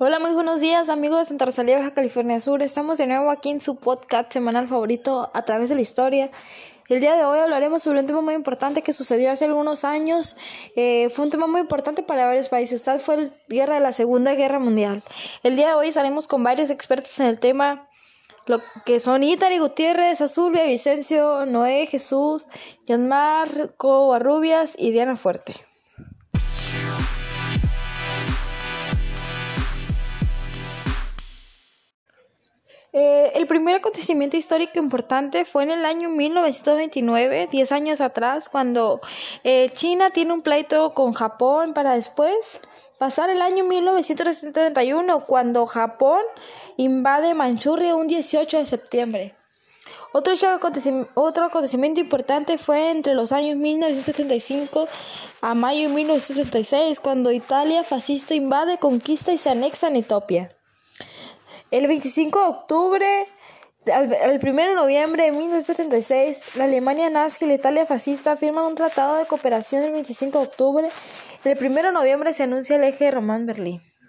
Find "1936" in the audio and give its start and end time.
55.94-57.00, 65.32-66.56